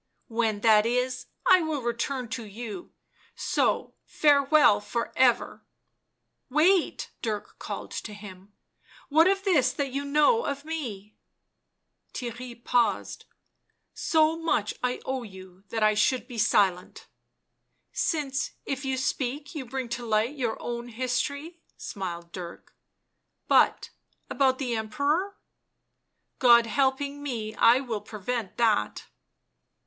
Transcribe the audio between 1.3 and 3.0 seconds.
I will return to you,